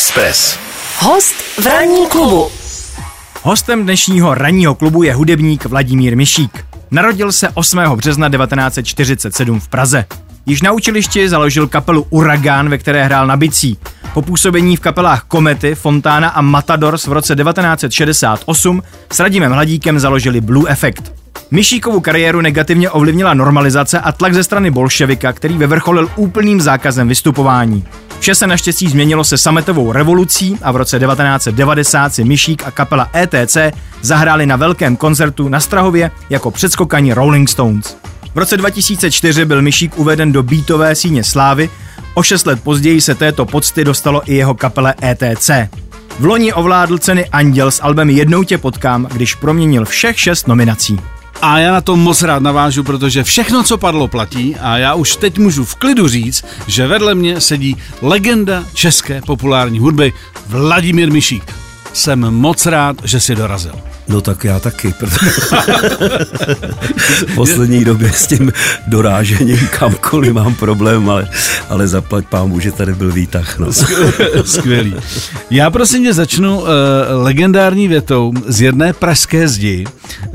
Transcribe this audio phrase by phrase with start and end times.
[0.00, 0.58] Express.
[0.98, 2.50] Host v ranní klubu.
[3.42, 6.64] Hostem dnešního ranního klubu je hudebník Vladimír Mišík.
[6.90, 7.78] Narodil se 8.
[7.96, 10.04] března 1947 v Praze.
[10.46, 13.78] Již na učilišti založil kapelu Uragán, ve které hrál na bicí.
[14.14, 18.82] Po působení v kapelách Komety, Fontána a Matadors v roce 1968
[19.12, 21.12] s Radimem Hladíkem založili Blue Effect.
[21.50, 27.84] Myšíkovu kariéru negativně ovlivnila normalizace a tlak ze strany bolševika, který vyvrcholil úplným zákazem vystupování.
[28.20, 33.10] Vše se naštěstí změnilo se sametovou revolucí a v roce 1990 si Myšík a kapela
[33.16, 33.56] ETC
[34.02, 37.96] zahráli na velkém koncertu na Strahově jako předskokaní Rolling Stones.
[38.34, 41.70] V roce 2004 byl Myšík uveden do beatové síně slávy,
[42.14, 45.50] o šest let později se této pocty dostalo i jeho kapele ETC.
[46.18, 51.00] V loni ovládl ceny Anděl s albem Jednou tě potkám, když proměnil všech šest nominací.
[51.42, 55.16] A já na to moc rád navážu, protože všechno, co padlo, platí a já už
[55.16, 60.12] teď můžu v klidu říct, že vedle mě sedí legenda české populární hudby
[60.46, 61.54] Vladimír Mišík.
[61.92, 63.89] Jsem moc rád, že si dorazil.
[64.10, 65.30] No tak já taky, protože
[67.26, 68.52] v poslední době s tím
[68.86, 71.28] dorážením kamkoliv mám problém, ale,
[71.68, 73.58] ale zaplať pán že tady byl výtah.
[73.58, 73.72] No.
[74.44, 74.94] Skvělý.
[75.50, 76.66] Já prosím tě začnu uh,
[77.12, 80.30] legendární větou z jedné pražské zdi, uh,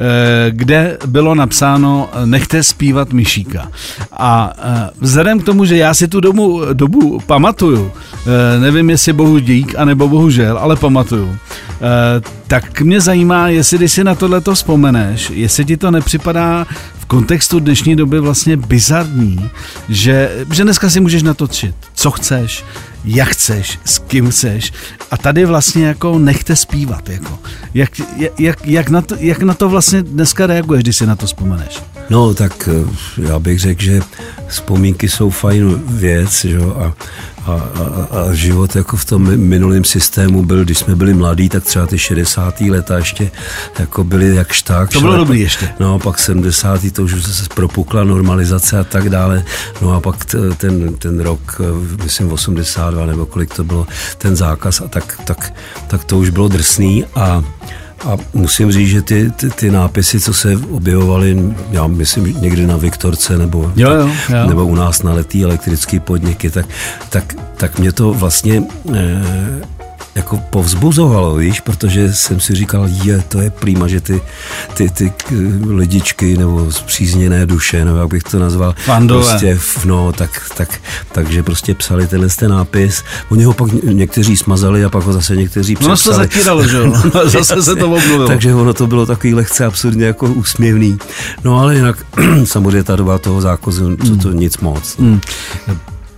[0.50, 3.72] kde bylo napsáno nechte zpívat Myšíka.
[4.12, 7.92] A uh, vzhledem k tomu, že já si tu dobu, dobu pamatuju, uh,
[8.60, 11.38] nevím jestli bohu dík, anebo bohužel, ale pamatuju, uh,
[12.48, 16.66] tak mě zajímá, jestli když si na tohle to vzpomeneš, jestli ti to nepřipadá
[17.00, 19.50] v kontextu dnešní doby vlastně bizarní,
[19.90, 22.64] že, že dneska si můžeš natočit, co chceš,
[23.06, 24.74] jak chceš, s kým chceš
[25.12, 27.10] a tady vlastně jako nechte zpívat.
[27.10, 27.40] Jako.
[27.74, 27.90] Jak,
[28.40, 31.95] jak, jak, na to, jak na to vlastně dneska reaguješ, když si na to vzpomeneš?
[32.10, 32.90] No tak eh,
[33.22, 34.02] já bych řekl, že
[34.48, 36.58] vzpomínky jsou fajn věc že?
[36.58, 36.94] A,
[37.46, 41.64] a, a, a život jako v tom minulém systému byl, když jsme byli mladí, tak
[41.64, 42.62] třeba ty 60.
[42.62, 43.32] leta ještě
[43.80, 44.90] jako byly jak šták.
[44.90, 45.70] To bylo dobrý ještě.
[45.80, 46.82] No a pak 70.
[46.94, 49.44] to už se propukla normalizace a tak dále.
[49.82, 50.26] No a pak
[50.58, 55.54] ten, ten rok, eh, myslím 82 nebo kolik to bylo, ten zákaz a tak, tak,
[55.88, 57.44] tak to už bylo drsný a
[58.00, 62.78] a musím říct, že ty, ty, ty nápisy, co se objevovaly, já myslím někdy na
[62.78, 64.48] Viktorce nebo, jo, jo, jo.
[64.48, 66.66] nebo u nás na letý elektrický podniky, tak,
[67.10, 68.64] tak, tak mě to vlastně
[68.96, 69.75] eh,
[70.16, 74.22] jako povzbuzovalo, víš, protože jsem si říkal, je, to je prýma, že ty,
[74.74, 75.14] ty, ty
[75.68, 79.26] lidičky nebo zpřízněné duše, nebo jak bych to nazval, Fandové.
[79.26, 80.82] prostě, no, tak, tak,
[81.12, 85.36] takže prostě psali tenhle ten nápis, oni ho pak někteří smazali a pak ho zase
[85.36, 85.88] někteří přepsali.
[85.92, 86.94] Ono se zatíralo, že jo,
[87.26, 88.28] zase se to obnovilo.
[88.28, 90.98] takže ono to bylo takový lehce absurdně jako úsměvný.
[91.44, 92.06] No ale jinak
[92.44, 94.98] samozřejmě ta doba toho zákazu, co to nic moc.
[94.98, 95.22] Mm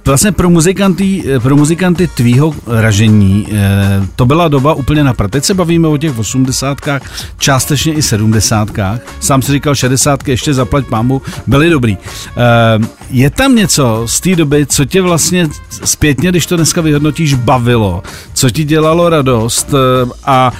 [0.07, 5.53] vlastně pro muzikanty, pro muzikanty tvýho ražení eh, to byla doba úplně na Teď se
[5.53, 7.01] bavíme o těch osmdesátkách,
[7.38, 9.00] částečně i sedmdesátkách.
[9.19, 11.97] Sám si říkal, šedesátky ještě zaplať pámu, byly dobrý.
[11.97, 17.34] Eh, je tam něco z té doby, co tě vlastně zpětně, když to dneska vyhodnotíš,
[17.34, 18.03] bavilo,
[18.34, 20.51] co ti dělalo radost eh, a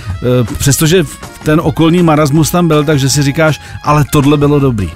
[0.58, 1.04] přestože
[1.44, 4.92] ten okolní marasmus tam byl, takže si říkáš, ale tohle bylo dobrý.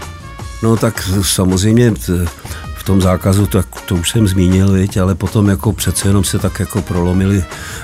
[0.64, 1.94] No tak samozřejmě
[2.82, 6.40] v tom zákazu, to, to už jsem zmínil, viď, ale potom jako přece jenom se
[6.40, 7.44] tak jako prolomily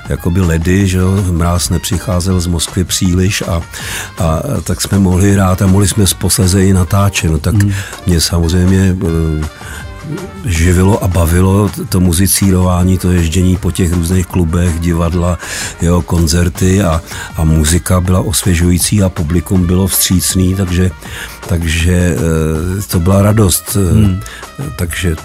[0.09, 3.61] jakoby ledy, že jo, mráz nepřicházel z Moskvy příliš a,
[4.17, 7.73] a tak jsme mohli hrát a mohli jsme posleze i natáčet, no tak mm.
[8.05, 9.45] mě samozřejmě eh,
[10.45, 15.37] živilo a bavilo to muzicírování, to ježdění po těch různých klubech, divadla,
[15.81, 17.01] jo, koncerty a,
[17.35, 20.91] a muzika byla osvěžující a publikum bylo vstřícný, takže,
[21.47, 23.77] takže eh, to byla radost.
[23.91, 24.21] Hmm.
[24.75, 25.15] Takže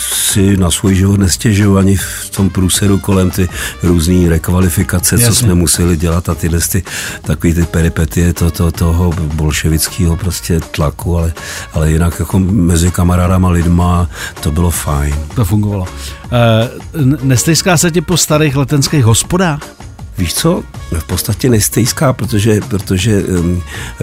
[0.00, 3.48] si na svůj život nestěžuju ani v tom průseru kolem ty
[3.82, 5.28] různé rekvalifikace, Jasně.
[5.28, 6.82] co jsme museli dělat a tyhle ty,
[7.22, 11.32] takový ty peripetie to, to, toho bolševického prostě tlaku, ale,
[11.72, 14.08] ale jinak jako mezi kamarádama lidma
[14.40, 15.14] to bylo fajn.
[15.34, 15.86] To fungovalo.
[16.32, 16.70] E,
[17.22, 19.85] nestejská se tě po starých letenských hospodách?
[20.18, 20.62] Víš co,
[20.98, 23.22] v podstatě nestejská, protože, protože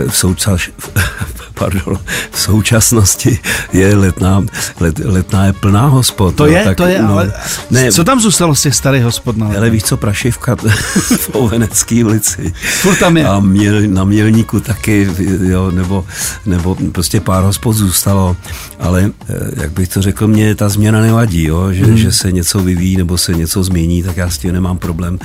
[0.07, 0.61] v, součas,
[1.53, 1.99] pardon,
[2.31, 3.39] v současnosti
[3.73, 4.45] je letná,
[4.79, 6.35] let, letná je plná hospod.
[6.35, 7.33] To no, je, tak, to je, no, ale
[7.71, 9.37] ne, co tam zůstalo z těch starých hospod?
[9.37, 9.53] No?
[9.57, 10.55] Ale víš co, Prašivka
[11.17, 12.53] v Ovenecké ulici.
[12.81, 13.25] Furt tam je.
[13.25, 15.09] A měl, na Mělníku taky,
[15.41, 16.05] jo, nebo,
[16.45, 18.37] nebo prostě pár hospod zůstalo,
[18.79, 21.97] ale eh, jak bych to řekl, mě ta změna nevadí, jo, že, hmm.
[21.97, 25.19] že se něco vyvíjí nebo se něco změní, tak já s tím nemám problém.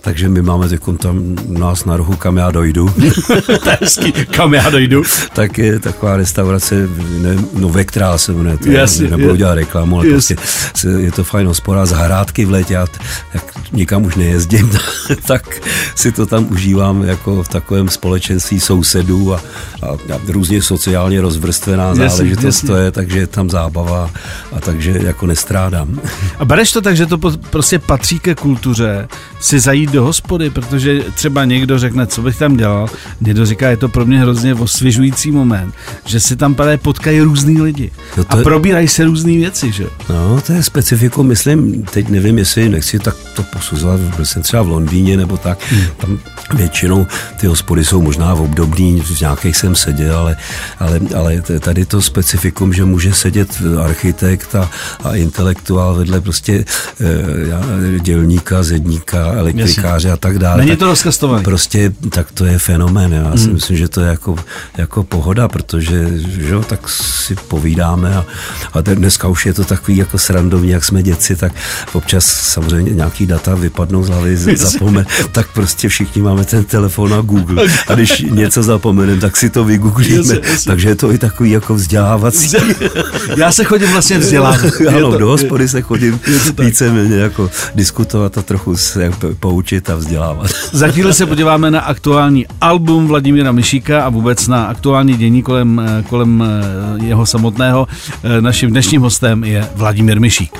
[0.00, 2.88] Takže my máme teď tam u nás na rohu, kam já dojdu.
[3.46, 5.02] to je hezký, kam já dojdu.
[5.32, 6.88] tak je taková restaurace,
[7.18, 10.36] ne, no Vektrál se jmenuje, to Jasně, nebudu je- dělat reklamu, ale jasně.
[10.36, 12.86] prostě je to fajn hospoda, zahrádky v létě, já
[13.34, 14.70] jak nikam už nejezdím,
[15.26, 15.60] tak
[15.94, 19.40] si to tam užívám jako v takovém společenství sousedů a,
[19.82, 22.66] a, a různě sociálně rozvrstvená záležitost jasně.
[22.66, 24.10] to je, takže je tam zábava
[24.56, 26.00] a takže jako nestrádám.
[26.38, 27.18] A bereš to tak, že to
[27.50, 29.08] prostě patří ke kultuře
[29.40, 32.88] si zajít do hospody, protože třeba někdo řekne, co bych tam dělal,
[33.20, 35.74] někdo říká, je to pro mě hrozně osvěžující moment,
[36.06, 37.90] že si tam právě potkají různý lidi.
[38.16, 39.84] No to a je- probírají se různé věci, že?
[40.08, 44.62] No, to je specifikum, myslím, teď nevím, jestli nechci tak to posuzovat, byl jsem třeba
[44.62, 45.58] v Londýně nebo tak,
[45.96, 46.18] tam
[46.54, 50.36] většinou ty hospody jsou možná obdobný, v nějakých jsem seděl, ale,
[50.78, 54.70] ale, ale tady to specifikum, že může sedět architekt a,
[55.04, 56.64] a intelektuál vedle prostě
[57.00, 60.64] e, dělníka, zedníka, elektrikáře a tak dále.
[60.64, 61.44] Není to rozkastovaný.
[61.44, 63.12] Prostě tak to je fenomén.
[63.12, 64.36] Já si myslím, že to je jako,
[64.76, 68.24] jako pohoda, protože že tak si povídáme a,
[68.72, 71.52] a dneska už je to takový jako srandovní, jak jsme děci, tak
[71.92, 77.20] občas samozřejmě nějaký data vypadnou z hlavy, zapomene, tak prostě všichni máme ten telefon a
[77.20, 80.38] Google a když něco zapomeneme, tak si to vygooglíme.
[80.66, 82.52] Takže je to i takový jako vzdělávací.
[83.36, 84.60] Já se chodím vlastně vzdělávat.
[84.96, 86.20] Ano, to- do hospody se chodím
[86.58, 89.10] víceméně jako diskutovat a trochu se
[89.40, 90.50] poučit a vzdělávat.
[90.72, 95.80] Za chvíli se podíváme na aktuální album Vladimíra Myšíka a vůbec na aktuální dění kolem,
[95.80, 97.86] eh, kolem eh, jeho samotného.
[98.24, 100.58] Eh, Naším dnešním hostem je Vladimír Myšík.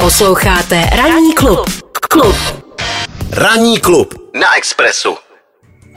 [0.00, 1.70] Posloucháte Ranní klub.
[2.10, 2.36] Klub.
[3.30, 5.16] Ranní klub na Expressu.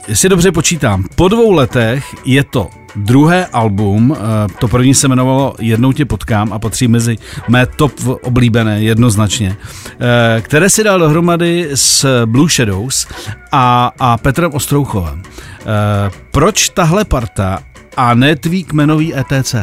[0.08, 5.54] Jestli dobře počítám, po dvou letech je to druhé album, eh, to první se jmenovalo
[5.58, 7.16] Jednou tě potkám a patří mezi
[7.48, 7.92] mé top
[8.22, 9.56] oblíbené jednoznačně,
[10.00, 13.06] eh, které si dal dohromady s Blue Shadows
[13.52, 15.22] a, a Petrem Ostrouchovem.
[15.60, 17.58] Eh, Proč tahle parta
[17.96, 19.54] a ne tvý kmenový ETC?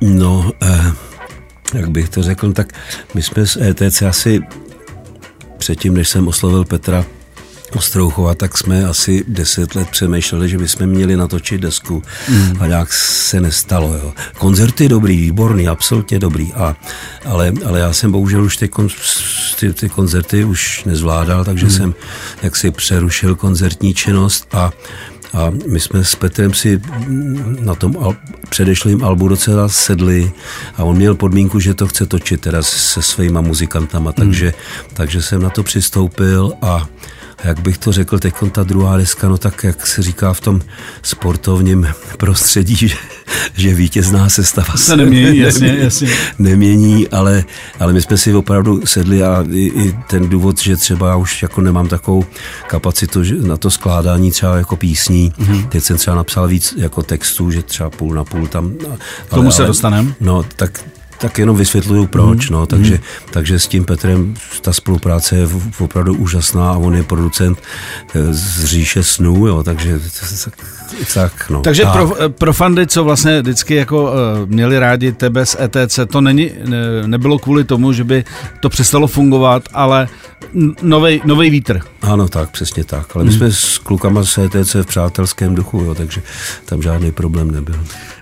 [0.00, 0.92] No, eh,
[1.74, 2.72] jak bych to řekl, tak
[3.14, 4.40] my jsme s ETC asi
[5.58, 7.04] předtím, než jsem oslovil Petra
[7.76, 12.56] Ostrouchova, tak jsme asi deset let přemýšleli, že bychom měli natočit desku mm.
[12.60, 13.94] a nějak se nestalo.
[13.94, 14.12] Jo.
[14.38, 16.76] Koncerty dobrý, výborný, absolutně dobrý, a,
[17.24, 18.88] ale, ale já jsem bohužel už ty, kon,
[19.60, 21.72] ty, ty koncerty už nezvládal, takže mm.
[21.72, 21.94] jsem
[22.42, 24.70] jaksi přerušil koncertní činnost a
[25.34, 26.80] a my jsme s Petrem si
[27.60, 28.16] na tom al-
[28.48, 30.32] předešlým albu docela sedli
[30.76, 34.54] a on měl podmínku, že to chce točit teda se svýma muzikantama, takže,
[34.94, 36.86] takže jsem na to přistoupil a
[37.44, 40.60] jak bych to řekl, teď ta druhá deska, no tak jak se říká v tom
[41.02, 42.96] sportovním prostředí, že,
[43.54, 46.10] že vítězná sestava Se nemění, jasně, jasně.
[46.38, 47.44] nemění, ale,
[47.80, 51.60] ale my jsme si opravdu sedli a i, i ten důvod, že třeba už jako
[51.60, 52.24] nemám takovou
[52.66, 55.32] kapacitu že na to skládání třeba jako písní.
[55.38, 55.54] Mhm.
[55.54, 55.68] Mm-hmm.
[55.68, 58.72] Teď jsem třeba napsal víc jako textů, že třeba půl na půl tam.
[58.88, 58.98] Ale,
[59.28, 60.14] tomu se dostanem.
[60.20, 60.84] No, tak
[61.20, 62.58] tak jenom vysvětluju proč, Mhm.
[62.58, 63.00] no, takže,
[63.30, 65.48] takže s tím Petrem ta spolupráce je
[65.78, 67.58] opravdu úžasná a on je producent
[68.14, 70.00] eh, z říše snů, jo, takže
[70.44, 70.54] tak,
[71.14, 71.60] tak no.
[71.60, 71.92] Takže tak.
[71.92, 74.10] pro, pro fandy, co vlastně vždycky jako uh,
[74.46, 78.24] měli rádi tebe z ETC, to není, ne, nebylo kvůli tomu, že by
[78.60, 80.08] to přestalo fungovat, ale
[81.24, 81.80] nový vítr.
[82.02, 83.16] Ano, tak, přesně tak.
[83.16, 86.22] Ale my jsme s klukama z ETC v přátelském duchu, jo, takže
[86.64, 87.74] tam žádný problém nebyl.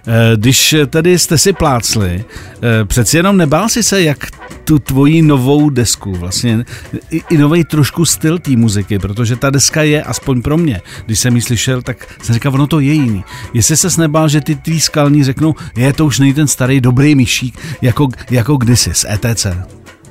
[0.07, 2.25] Eh, Když tedy jste si plácli,
[2.63, 4.19] eh, přeci jenom nebál si se, jak
[4.65, 6.65] tu tvoji novou desku, vlastně
[7.11, 11.19] i, i nový trošku styl té muziky, protože ta deska je, aspoň pro mě, když
[11.19, 13.25] jsem ji slyšel, tak jsem říkal, ono to je jiný.
[13.53, 17.15] Jestli ses nebál, že ty tvý skalní řeknou, je to už není ten starý dobrý
[17.15, 19.47] myšík, jako, jako kdysi z ETC.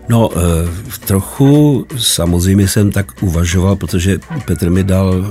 [0.09, 5.25] No, eh, trochu samozřejmě jsem tak uvažoval, protože Petr mi dal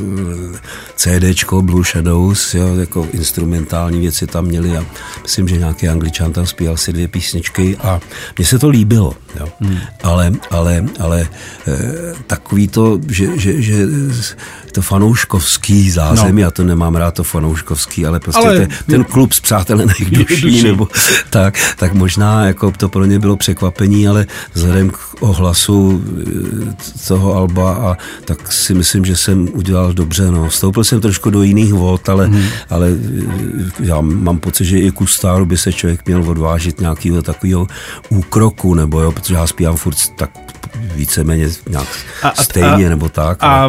[0.55, 0.59] eh,
[0.97, 4.87] CDčko Blue Shadows, jo, jako instrumentální věci tam měli a
[5.23, 8.01] myslím, že nějaký angličan tam zpíval si dvě písničky a
[8.39, 9.49] mně se to líbilo, jo.
[9.61, 9.79] Hmm.
[10.03, 11.29] Ale, ale, ale
[11.69, 13.87] eh, takový to, že, že, že
[14.73, 16.47] to fanouškovský zázemí, no.
[16.47, 20.43] já to nemám rád, to fanouškovský, ale prostě Ale- ten, ten klub z přátelených duší,
[20.43, 20.63] duší.
[20.63, 20.89] nebo
[21.31, 24.27] tak, tak možná jako to pro ně bylo překvapení, ale
[24.65, 30.31] vzhledem k ohlasu eh, toho Alba a tak si myslím, že jsem udělal dobře.
[30.31, 30.49] No.
[30.49, 32.43] Vstoupil jsem trošku do jiných vod, ale, hmm.
[32.71, 37.23] ale eh, já mám pocit, že i ku stáru by se člověk měl odvážit nějakého
[37.23, 37.67] takového
[38.09, 40.31] úkroku, nebo jo, protože já zpívám furt tak
[40.95, 41.89] víceméně nějak
[42.23, 43.39] a, stejně a, nebo tak.
[43.41, 43.69] A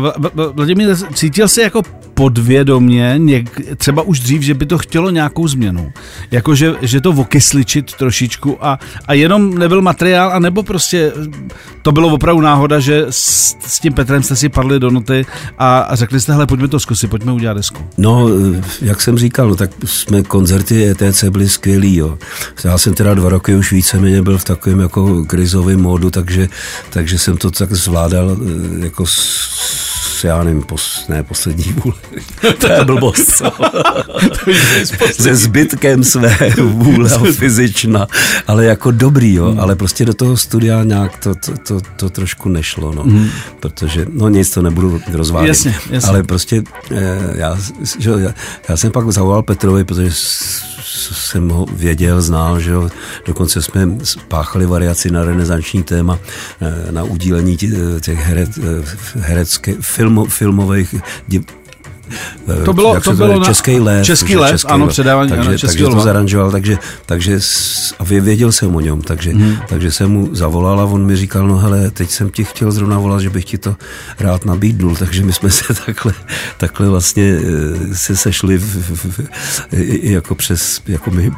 [0.53, 1.81] Vladimír, cítil jsi jako
[2.15, 5.91] podvědomě, něk, třeba už dřív, že by to chtělo nějakou změnu.
[6.31, 11.11] Jako, že, že to okysličit trošičku a, a jenom nebyl materiál, a nebo prostě
[11.81, 15.25] to bylo opravdu náhoda, že s, s tím Petrem jste si padli do noty
[15.57, 17.81] a, a řekli jste, hele, pojďme to zkusit, pojďme udělat desku.
[17.97, 18.27] No,
[18.81, 22.17] jak jsem říkal, no, tak jsme koncerty ETC byli skvělí, jo.
[22.63, 26.49] Já jsem teda dva roky už víceméně byl v takovém jako krizovém módu, takže,
[26.89, 29.84] takže jsem to tak zvládal eh, jako s,
[30.25, 31.95] já nevím, pos, ne poslední vůle.
[32.59, 33.41] to je blbost.
[35.11, 38.07] Se zbytkem své vůle fyzična,
[38.47, 39.59] ale jako dobrý, jo, hmm.
[39.59, 43.29] ale prostě do toho studia nějak to, to, to, to trošku nešlo, no, hmm.
[43.59, 46.09] protože, no nic, to nebudu rozvádět, jasně, jasně.
[46.09, 47.57] ale prostě eh, já,
[47.99, 48.33] že, já,
[48.69, 50.09] já jsem pak zavolal Petrovi, protože
[50.95, 52.89] jsem ho věděl, znal, že jo.
[53.25, 53.87] Dokonce jsme
[54.27, 56.19] páchali variaci na renesanční téma,
[56.61, 57.57] eh, na udílení
[58.01, 58.83] těch heret, eh,
[59.19, 60.95] herecké, film, filmových
[62.65, 64.05] to bylo, to bylo na český lev.
[64.05, 67.39] Český lev, český ano, předávání, takže, ano, takže to zaranžoval, takže, takže
[67.99, 69.57] a věděl jsem o něm, takže, hmm.
[69.69, 72.99] takže jsem mu zavolal a on mi říkal, no hele, teď jsem ti chtěl zrovna
[72.99, 73.75] volat, že bych ti to
[74.19, 76.13] rád nabídnul, takže my jsme se takhle,
[76.57, 79.29] takhle vlastně eh, se sešli v, v, v,
[80.03, 81.31] jako přes jako my,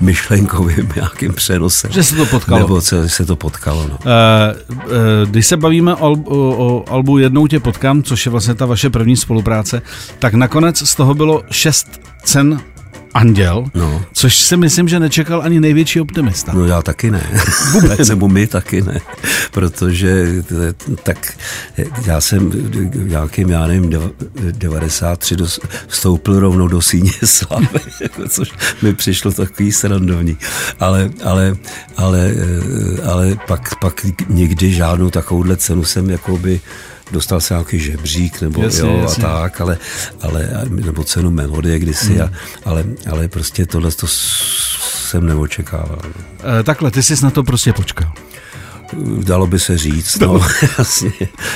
[0.00, 1.92] myšlenkovým nějakým přenosem.
[1.92, 2.60] Že se to potkalo.
[2.60, 3.98] Nebo se, se to potkalo, no.
[4.04, 4.92] Uh, uh,
[5.30, 8.90] když se bavíme o, o, o albu Jednou tě potkám, což je vlastně ta vaše
[8.90, 9.82] první spolupráce,
[10.18, 12.60] tak nakonec z toho bylo šest cen
[13.14, 14.04] Anděl, no.
[14.12, 16.52] což si myslím, že nečekal ani největší optimista.
[16.52, 17.26] No já taky ne.
[17.72, 18.08] Vůbec.
[18.08, 19.00] Nebo my taky ne.
[19.50, 20.26] Protože
[21.02, 21.32] tak
[22.06, 22.50] já jsem
[23.08, 23.90] nějakým, já nevím,
[24.50, 25.46] 93 do,
[25.86, 27.66] vstoupil rovnou do síně slávy,
[28.00, 28.52] jako což
[28.82, 30.36] mi přišlo takový srandovní.
[30.80, 31.56] Ale, ale,
[31.96, 32.34] ale,
[33.04, 36.60] ale pak, pak nikdy žádnou takovouhle cenu jsem jakoby
[37.10, 39.24] dostal se nějaký žebřík nebo jasně, jo, jasně.
[39.24, 39.78] a tak, ale,
[40.20, 42.22] ale, nebo cenu melodie kdysi, hmm.
[42.22, 42.30] a,
[42.64, 45.98] ale, ale prostě tohle to jsem neočekával.
[46.60, 48.12] E, takhle, ty jsi na to prostě počkal.
[49.22, 50.40] Dalo by se říct, no,
[50.78, 51.12] jasně.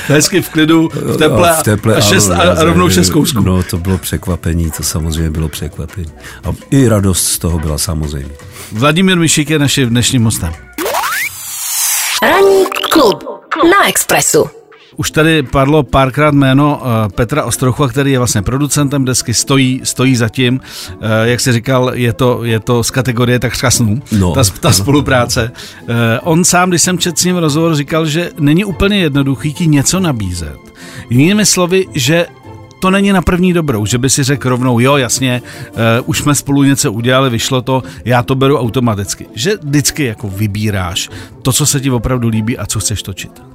[0.06, 3.40] Hezky v klidu, v teple, a, v teple a, šest, a, a rovnou šest kousků.
[3.40, 6.12] No, to bylo překvapení, to samozřejmě bylo překvapení.
[6.44, 8.34] A i radost z toho byla samozřejmě.
[8.72, 10.52] Vladimír Mišik je naším dnešním hostem.
[12.22, 14.44] Ranní klub na Expressu.
[14.96, 20.16] Už tady padlo párkrát jméno eh, Petra Ostrocha, který je vlastně producentem desky, stojí, stojí
[20.16, 20.60] za tím.
[20.90, 24.32] Eh, jak se říkal, je to, je to z kategorie takřka snů, no.
[24.32, 25.52] ta, ta spolupráce.
[25.88, 29.66] Eh, on sám, když jsem četl s ním rozhovor, říkal, že není úplně jednoduchý ti
[29.66, 30.58] něco nabízet.
[31.10, 32.26] Jinými slovy, že
[32.84, 36.34] to není na první dobrou, že by si řekl rovnou, jo, jasně, uh, už jsme
[36.34, 39.26] spolu něco udělali, vyšlo to, já to beru automaticky.
[39.34, 41.10] Že vždycky jako vybíráš
[41.42, 43.53] to, co se ti opravdu líbí a co chceš točit.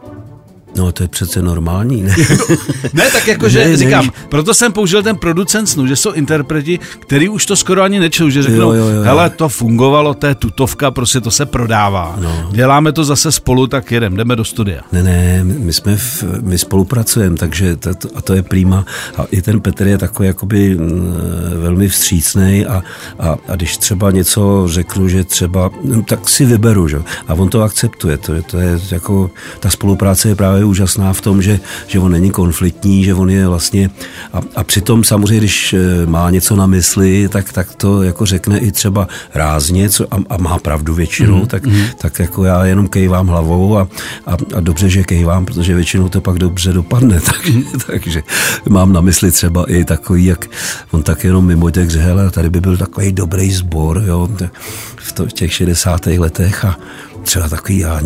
[0.75, 2.15] No to je přece normální, ne?
[2.93, 6.79] ne, tak jakože ne, říkám, ne, proto jsem použil ten producent snu, že jsou interpreti,
[6.99, 9.01] který už to skoro ani nečou, že řeknou, jo, jo, jo.
[9.03, 12.15] hele, to fungovalo, to je tutovka, prostě to se prodává.
[12.19, 12.49] No.
[12.51, 14.81] Děláme to zase spolu, tak jedem, jdeme do studia.
[14.91, 18.85] Ne, ne, my jsme, v, my spolupracujeme, takže to, a to je prýma.
[19.17, 21.13] A i ten Petr je takový jakoby mm,
[21.53, 22.83] velmi vstřícný a,
[23.19, 27.01] a, a když třeba něco řeknu, že třeba, no, tak si vyberu, že?
[27.27, 31.21] A on to akceptuje, to je, to je jako, ta spolupráce je právě úžasná v
[31.21, 33.89] tom, že, že on není konfliktní, že on je vlastně
[34.33, 38.59] a, a přitom samozřejmě, když eh, má něco na mysli, tak, tak to jako řekne
[38.59, 41.83] i třeba rázně co, a, a má pravdu většinou, mm, tak, mm.
[41.97, 43.87] tak jako já jenom kejvám hlavou a,
[44.25, 47.41] a, a dobře, že kejvám, protože většinou to pak dobře dopadne, tak,
[47.87, 48.23] takže
[48.69, 50.45] mám na mysli třeba i takový, jak
[50.91, 54.29] on tak jenom mimo těch hele, tady by byl takový dobrý sbor, jo,
[54.95, 56.05] v, to, v těch 60.
[56.05, 56.77] letech a
[57.23, 57.99] třeba takový já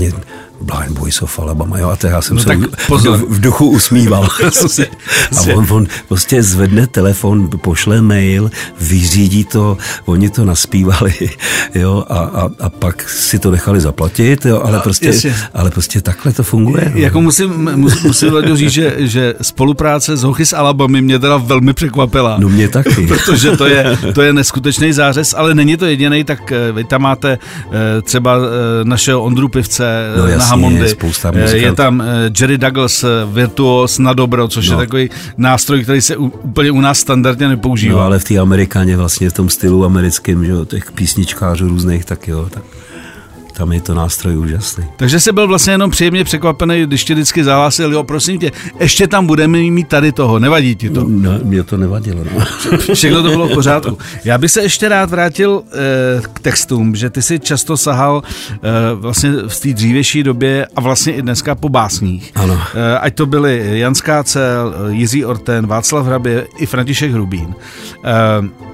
[0.64, 4.24] Blind Boys of Alabama, jo, a to já jsem no se v, v duchu usmíval.
[5.38, 8.52] a on, on prostě zvedne telefon, pošle mail,
[8.82, 11.14] vyřídí to, oni to naspívali,
[11.76, 16.02] jo, a, a, a pak si to nechali zaplatit, jo, ale, no, prostě, ale prostě
[16.02, 16.92] takhle to funguje.
[16.94, 17.00] No.
[17.00, 17.70] Jako musím,
[18.04, 22.38] musím říct, že, že spolupráce s Hochy z Alabamy mě teda velmi překvapila.
[22.40, 23.08] No mě taky.
[23.08, 27.02] protože to je, to je neskutečný zářez, ale není to jediný, tak eh, vy tam
[27.02, 28.40] máte eh, třeba eh,
[28.86, 30.90] našeho Ondru Pivce no, na Hammondy.
[30.90, 32.06] Spousta eh, je tam eh,
[32.40, 34.74] Jerry Douglas, eh, virtuos na dobro, což no.
[34.74, 37.96] je takový nástroj, který se úplně u nás standardně nepoužívá.
[37.96, 42.06] No, ale v té Amerikáně vlastně v tom stylu americkém, že jo, těch písničkářů různých,
[42.06, 42.48] tak jo.
[42.50, 42.64] Tak.
[43.54, 44.86] Tam je to nástroj úžasný.
[44.96, 49.08] Takže jsi byl vlastně jenom příjemně překvapený, když ti vždycky zahlásil, jo, prosím tě, ještě
[49.08, 51.06] tam budeme mít tady toho, nevadí ti to?
[51.08, 52.24] No, mě to nevadilo.
[52.24, 52.46] No.
[52.94, 53.98] Všechno to bylo v pořádku.
[54.26, 58.60] Já bych se ještě rád vrátil eh, k textům, že ty si často sahal eh,
[58.94, 62.32] vlastně v té dřívější době a vlastně i dneska po básních.
[62.36, 62.60] Ano.
[62.76, 67.56] Eh, ať to byly Jan Skácel, eh, Jiří Orten, Václav Hrabě i František Hrubín.
[68.06, 68.73] Eh,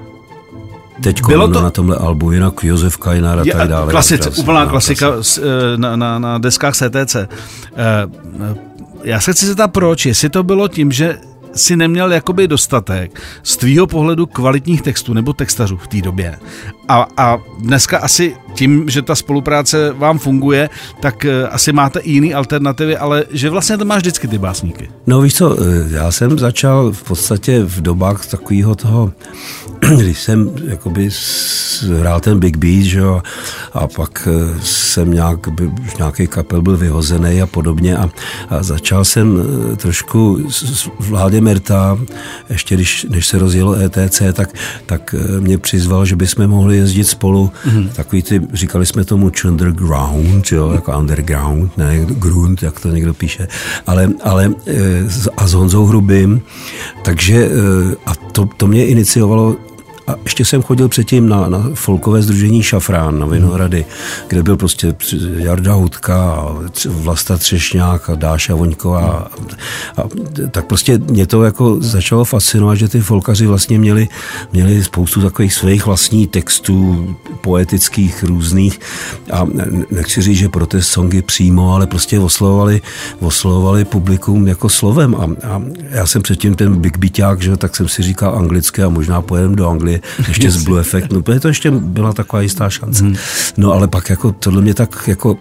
[1.02, 1.62] Teď Bylo to...
[1.62, 3.90] na tomhle albu, jinak Josef Kajnar a tak dále.
[3.90, 5.42] Klasice, Krásný, úplná klasika eh,
[5.76, 7.16] na, na, na deskách CTC.
[7.16, 7.28] Eh,
[9.04, 10.06] Já se chci zeptat, proč?
[10.06, 11.18] Jestli to bylo tím, že
[11.54, 16.38] si neměl jakoby dostatek z tvýho pohledu kvalitních textů nebo textařů v té době.
[16.88, 22.12] A, a dneska asi tím, že ta spolupráce vám funguje, tak eh, asi máte i
[22.12, 24.90] jiný alternativy, ale že vlastně to máš vždycky ty básníky.
[25.06, 29.12] No víš co, eh, já jsem začal v podstatě v dobách takového toho,
[29.96, 31.08] když jsem jakoby
[31.98, 33.22] hrál ten Big Beat, že jo,
[33.72, 35.46] a pak eh, jsem nějak,
[35.86, 38.10] už nějaký kapel byl vyhozený a podobně a,
[38.48, 39.38] a začal jsem
[39.76, 41.98] trošku s, Vládě Merta,
[42.50, 44.48] ještě když, než se rozjelo ETC, tak,
[44.86, 47.88] tak mě přizval, že bychom mohli jezdit spolu, mm-hmm.
[47.88, 53.48] takový ty, říkali jsme tomu underground, jo, jako underground, ne grunt, jak to někdo píše,
[53.86, 54.54] ale, ale
[55.08, 56.40] s- a s Honzou Hrubým,
[57.02, 59.56] takže eh, a to, to mě iniciovalo
[60.06, 63.84] a ještě jsem chodil předtím na, na folkové združení Šafrán na Vinohrady,
[64.28, 64.94] kde byl prostě
[65.36, 66.46] Jarda Hudka,
[66.88, 69.00] Vlasta Třešňák a Dáša Voňková.
[69.00, 70.08] A, a,
[70.50, 74.08] tak prostě mě to jako začalo fascinovat, že ty folkaři vlastně měli,
[74.52, 77.06] měli spoustu takových svých vlastních textů,
[77.40, 78.80] poetických, různých.
[79.32, 82.80] A ne- nechci říct, že protest songy přímo, ale prostě oslovovali,
[83.20, 85.14] oslovovali publikum jako slovem.
[85.14, 88.88] A, a já jsem předtím ten Big Beaták, že, tak jsem si říkal anglicky a
[88.88, 89.89] možná pojedem do Anglie,
[90.28, 91.12] ještě z Blue Effect.
[91.12, 93.04] No, protože to ještě byla taková jistá šance.
[93.56, 95.38] No ale pak jako tohle mě tak jako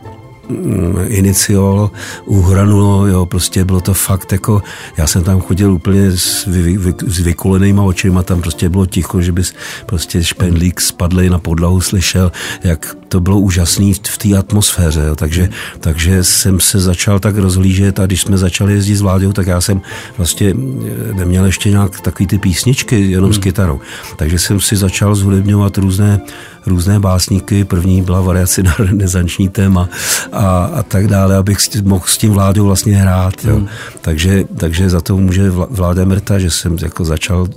[0.50, 1.91] mm, inicioval,
[2.25, 4.62] uhranulo, jo, prostě bylo to fakt jako,
[4.98, 9.22] já jsem tam chodil úplně s, vy, vy, s vykulenýma očima, tam prostě bylo ticho,
[9.22, 9.53] že bys
[9.86, 12.32] prostě špendlík spadlej na podlahu slyšel,
[12.63, 18.00] jak to bylo úžasný v té atmosféře, jo, takže, takže jsem se začal tak rozhlížet
[18.00, 19.82] a když jsme začali jezdit s Vláďou, tak já jsem
[20.18, 23.79] vlastně eh, neměl ještě nějak takový ty písničky jenom s kytarou,
[24.15, 26.22] takže jsem si začal zhudebňovat různé
[26.66, 29.89] různé básníky, první byla variace na renesanční téma
[30.32, 33.46] a, a tak dále, abych s- mohl s tím vládou vlastně hrát.
[33.46, 33.62] Jo.
[34.01, 37.48] Takže, takže za to může vláda Mrta, že jsem jako začal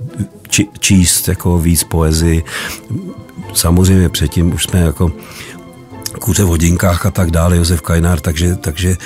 [0.49, 2.43] či, číst jako víc poezii.
[3.53, 5.11] Samozřejmě předtím už jsme jako
[6.19, 8.97] kuře v hodinkách a tak dále, Josef Kajnár, takže, takže,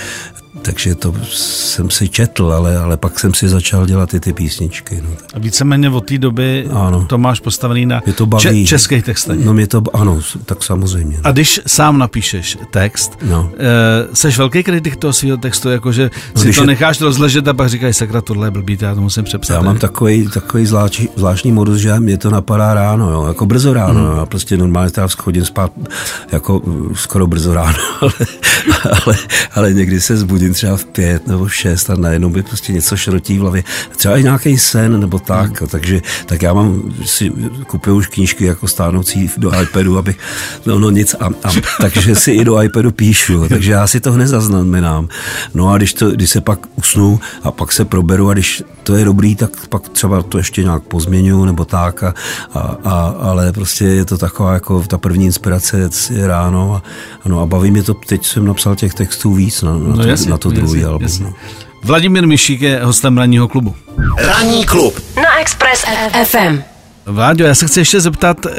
[0.67, 5.01] takže to jsem si četl, ale, ale pak jsem si začal dělat i ty písničky.
[5.03, 5.09] No.
[5.33, 7.05] A víceméně od té doby Ano.
[7.09, 8.41] to máš postavený na Mě to baví.
[8.43, 9.45] če- českých textech.
[9.45, 11.17] No mě to, ano, tak samozřejmě.
[11.23, 13.49] A když sám napíšeš text, No.
[13.57, 17.53] eh, seš velký kritik toho svého textu, jakože No, si to je- necháš rozležet a
[17.53, 19.53] pak říkáš, sakra, tohle je blbý, já to musím přepsat.
[19.53, 23.73] Já mám takový, takový zvláštní, zvláštní modus, že mě to napadá ráno, jo, jako brzo
[23.73, 24.07] ráno.
[24.09, 24.17] Hmm.
[24.17, 25.71] Já prostě normálně teda chodím spát
[26.31, 28.11] jako uh, skoro brzo ráno, ale,
[29.05, 29.15] ale,
[29.55, 32.97] ale někdy se zbudím třeba v pět nebo v šest a najednou by prostě něco
[32.97, 33.63] šrotí v hlavě.
[33.97, 35.69] Třeba i nějaký sen nebo tak, hmm.
[35.69, 37.31] takže tak já mám si
[37.67, 40.17] kupuju už knížky jako stánoucí do iPadu, abych,
[40.65, 44.11] no, no nic, a, a, takže si i do iPadu píšu, takže já si to
[44.11, 45.07] hned zaznamenám.
[45.53, 48.95] No a když, to, když se pak usnu a pak se proberu a když to
[48.95, 52.13] je dobrý, tak pak třeba to ještě nějak pozměňuju nebo tak, a,
[52.53, 56.83] a, a, ale prostě je to taková jako ta první inspirace je ráno a,
[57.25, 60.29] ano, a baví mě to, teď jsem napsal těch textů víc na, na, No to,
[60.29, 61.01] na to jasně, druhý album.
[61.03, 61.25] jasně.
[61.25, 61.33] No.
[61.83, 63.75] Vladimír Mišík je hostem ranního klubu.
[64.17, 64.99] Ranní klub.
[65.15, 65.85] Na Express
[66.23, 66.61] FM.
[67.05, 68.51] Vláďo, já se chci ještě zeptat, eh,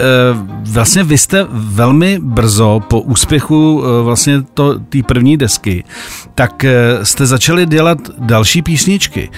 [0.62, 5.85] vlastně vy jste velmi brzo po úspěchu eh, vlastně to té první desky,
[6.35, 6.72] tak eh,
[7.03, 9.31] jste začali dělat další písničky.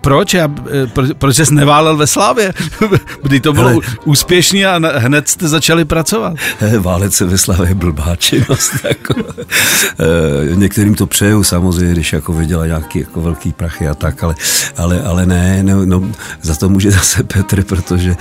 [0.00, 0.34] Proč?
[0.34, 2.52] Já, eh, pro, proč jsi neválel ve slávě?
[3.22, 3.80] Kdy to bylo Hele.
[4.04, 6.34] úspěšný a hned jste začali pracovat.
[6.60, 8.72] Eh, Válec se ve slavě je blbá činnost.
[8.84, 14.24] Jako, eh, některým to přeju samozřejmě, když jako vydělá nějaký jako velký prachy a tak,
[14.24, 14.34] ale,
[14.76, 16.02] ale, ale ne, ne no,
[16.42, 18.16] za to může zase Petr, protože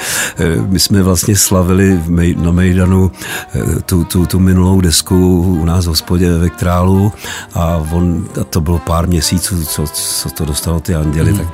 [0.67, 3.11] my jsme vlastně slavili v Mej, na Mejdanu
[3.85, 7.13] tu, tu, tu minulou desku u nás v hospodě ve Vektrálu
[7.53, 11.31] a, on, a to bylo pár měsíců, co, co to dostalo ty anděly jeli.
[11.31, 11.37] Mm.
[11.37, 11.47] Tak,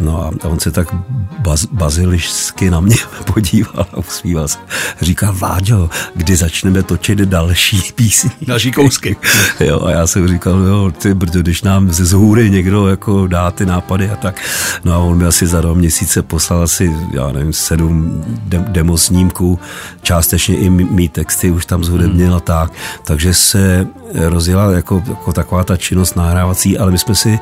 [0.00, 0.94] no a on se tak
[1.38, 2.96] baz, bazilišsky na mě
[3.32, 4.58] podíval a usmíval se.
[5.00, 8.30] Říká, Váďo, kdy začneme točit další písní?
[8.46, 9.16] Další kousky.
[9.60, 13.50] jo, a já jsem říkal, jo, ty brdo, když nám ze zhůry někdo jako dá
[13.50, 14.40] ty nápady a tak.
[14.84, 18.98] No a on mi asi za dva měsíce poslal asi, já nevím, sedm de- demo
[18.98, 19.58] snímků,
[20.02, 22.36] částečně i mý texty už tam zhudebnil hmm.
[22.36, 22.72] a tak.
[23.04, 27.38] Takže se rozjela jako, jako taková ta činnost nahrávací, ale my jsme si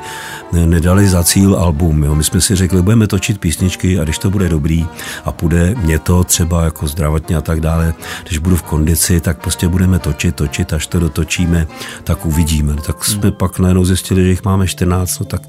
[0.51, 2.03] nedali za cíl album.
[2.03, 2.15] Jo.
[2.15, 4.87] My jsme si řekli, budeme točit písničky a když to bude dobrý
[5.25, 7.93] a půjde mě to třeba jako zdravotně a tak dále,
[8.27, 11.67] když budu v kondici, tak prostě budeme točit, točit, až to dotočíme,
[12.03, 12.75] tak uvidíme.
[12.85, 13.31] Tak jsme hmm.
[13.31, 15.41] pak najednou zjistili, že jich máme 14, no tak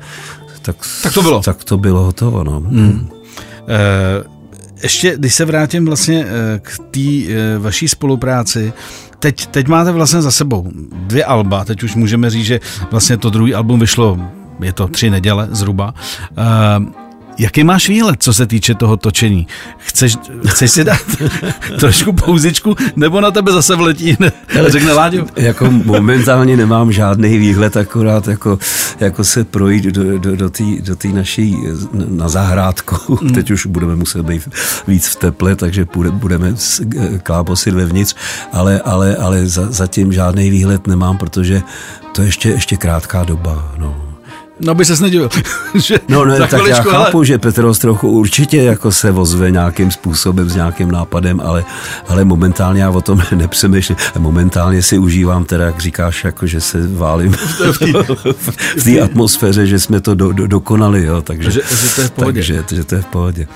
[0.65, 1.43] tak, tak to bylo.
[1.43, 2.61] Tak to bylo hotovo, no.
[2.61, 3.09] Hmm.
[3.69, 4.34] E,
[4.85, 8.73] ještě, když se vrátím vlastně eh, k té eh, vaší spolupráci,
[9.19, 13.31] teď, teď máte vlastně za sebou dvě alba, teď už můžeme říct, že vlastně to
[13.31, 14.21] druhý album vyšlo,
[14.61, 15.95] je to tři neděle zhruba.
[17.39, 19.47] Jaký máš výhled, co se týče toho točení?
[19.79, 20.17] Chceš,
[20.47, 21.01] chceš si dát
[21.81, 24.33] trošku pouzičku, nebo na tebe zase vletí, ne?
[24.67, 25.27] řekne Láďo?
[25.37, 28.59] Jako momentálně nemám žádný výhled, akorát jako,
[29.01, 31.57] jako se projít do, do, do té do tý naší,
[31.93, 33.19] na zahrádku.
[33.21, 33.35] Hmm.
[33.35, 34.49] Teď už budeme muset být
[34.89, 36.55] víc v teple, takže budeme
[37.23, 38.15] kláposit vevnitř,
[38.53, 41.63] ale, ale, ale zatím žádný výhled nemám, protože
[42.13, 43.75] to je ještě, ještě krátká doba.
[43.79, 44.04] No.
[44.61, 45.29] No by se nedivil.
[45.75, 47.27] že no ne, tak já chápu, ale...
[47.27, 51.65] že Petros trochu určitě jako se vozve nějakým způsobem s nějakým nápadem, ale,
[52.09, 53.97] ale momentálně já o tom nepřemýšlím.
[54.19, 57.33] Momentálně si užívám teda, jak říkáš, jako že se válím
[58.77, 62.07] v té atmosféře, že jsme to do, do, dokonali, jo, takže, že, že to je
[62.07, 62.41] v pohodě.
[62.41, 63.47] Takže, že to je v pohodě.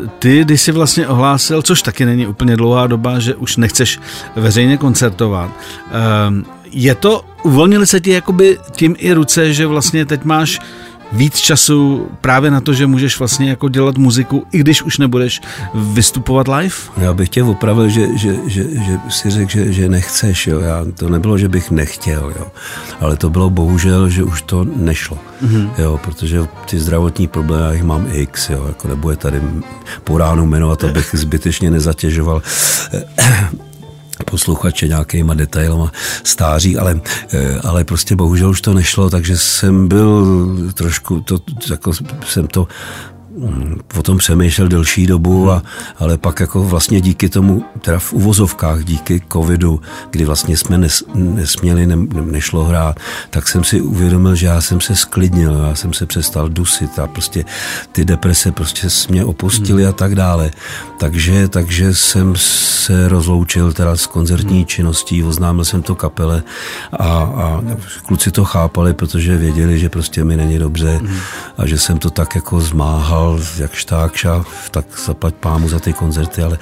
[0.00, 4.00] Uh, ty, když jsi vlastně ohlásil, což taky není úplně dlouhá doba, že už nechceš
[4.36, 10.24] veřejně koncertovat, uh, je to, uvolnili se ti jakoby tím i ruce, že vlastně teď
[10.24, 10.60] máš
[11.12, 15.40] víc času právě na to, že můžeš vlastně jako dělat muziku, i když už nebudeš
[15.74, 16.74] vystupovat live?
[16.96, 20.60] Já bych tě opravil, že, že, že, že si řekl, že, že nechceš, jo.
[20.60, 22.46] Já, to nebylo, že bych nechtěl, jo.
[23.00, 25.70] Ale to bylo bohužel, že už to nešlo, mm-hmm.
[25.78, 29.40] jo, protože ty zdravotní problémy, já jich mám x, jo, jako nebude tady
[30.04, 32.42] po ránu jmenovat, abych zbytečně nezatěžoval
[34.22, 35.92] posluchače nějakýma detailama
[36.24, 37.00] stáří, ale,
[37.32, 40.26] eh, ale prostě bohužel už to nešlo, takže jsem byl
[40.74, 41.38] trošku, to,
[41.70, 41.92] jako
[42.26, 42.68] jsem to
[43.98, 45.62] o tom přemýšlel delší dobu, a,
[45.98, 51.04] ale pak jako vlastně díky tomu, teda v uvozovkách díky covidu, kdy vlastně jsme nes,
[51.14, 55.92] nesměli, ne, nešlo hrát, tak jsem si uvědomil, že já jsem se sklidnil, já jsem
[55.92, 57.44] se přestal dusit a prostě
[57.92, 59.90] ty deprese prostě mě opustily hmm.
[59.90, 60.50] a tak dále.
[60.98, 64.66] Takže, takže jsem se rozloučil teda s koncertní hmm.
[64.66, 66.42] činností, oznámil jsem to kapele
[66.92, 67.62] a, a
[68.06, 71.16] kluci to chápali, protože věděli, že prostě mi není dobře hmm.
[71.58, 75.92] a že jsem to tak jako zmáhal hrál jak štákša, tak zaplať pámu za ty
[75.92, 76.58] koncerty, ale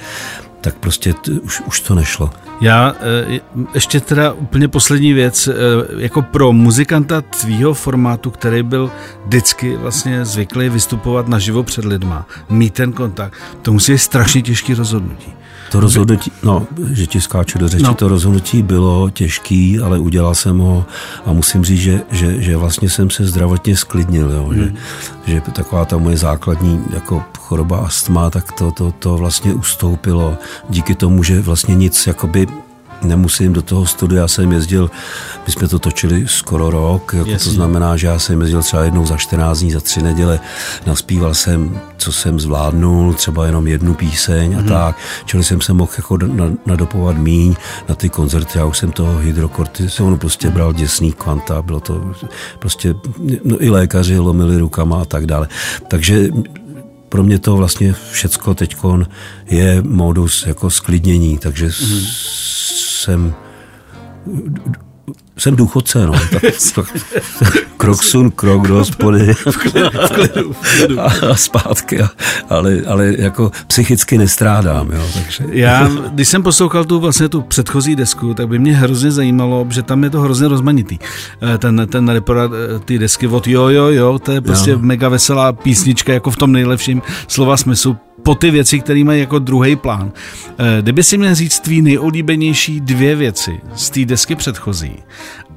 [0.61, 2.29] tak prostě t, už, už to nešlo.
[2.61, 3.39] Já e,
[3.73, 5.53] ještě teda úplně poslední věc, e,
[5.97, 8.91] jako pro muzikanta tvýho formátu, který byl
[9.25, 14.73] vždycky vlastně zvyklý vystupovat naživo před lidma, mít ten kontakt, to musí být strašně těžký
[14.73, 15.33] rozhodnutí.
[15.71, 17.93] To rozhodnutí, no, že ti skáču do řeči, no.
[17.93, 20.85] to rozhodnutí bylo těžký, ale udělal jsem ho
[21.25, 24.75] a musím říct, že, že, že vlastně jsem se zdravotně sklidnil, jo, hmm.
[25.25, 30.37] že, že taková ta moje základní jako choroba astma, tak to, to, to vlastně ustoupilo
[30.69, 32.47] díky tomu, že vlastně nic jakoby
[33.03, 34.91] nemusím do toho studia, já jsem jezdil,
[35.47, 39.05] my jsme to točili skoro rok, jako to znamená, že já jsem jezdil třeba jednou
[39.05, 40.39] za 14 dní, za tři neděle,
[40.85, 44.67] naspíval jsem, co jsem zvládnul, třeba jenom jednu píseň a mm-hmm.
[44.67, 46.17] tak, čili jsem se mohl jako
[46.65, 47.55] nadopovat míň
[47.89, 50.51] na ty koncerty, já už jsem toho hydrokortizonu prostě mm-hmm.
[50.51, 52.13] bral děsný kvanta, bylo to
[52.59, 52.95] prostě,
[53.43, 55.47] no i lékaři lomili rukama a tak dále.
[55.87, 56.29] Takže
[57.09, 58.75] pro mě to vlastně všecko teď
[59.45, 62.80] je modus jako sklidnění, takže mm-hmm.
[63.01, 63.33] Jsem
[65.37, 66.13] jsem důchodce, no.
[66.75, 66.87] Tak,
[67.39, 69.33] tak, krok sun, krok do hospody.
[70.99, 72.01] A, a zpátky.
[72.01, 72.09] A,
[72.49, 75.01] ale, ale jako psychicky nestrádám, jo.
[75.13, 75.43] Takže.
[75.49, 79.83] Já, když jsem poslouchal tu vlastně tu předchozí desku, tak by mě hrozně zajímalo, že
[79.83, 80.99] tam je to hrozně rozmanitý.
[81.41, 84.79] Eh, ten, ten reporát eh, ty desky od jo, jo, jo, to je prostě jo.
[84.81, 89.39] mega veselá písnička, jako v tom nejlepším slova smyslu po ty věci, které mají jako
[89.39, 90.11] druhý plán.
[90.59, 94.95] Eh, kdyby si měl říct tvý nejoblíbenější dvě věci z té desky předchozí